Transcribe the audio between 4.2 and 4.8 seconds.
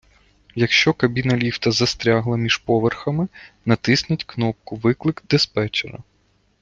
кнопку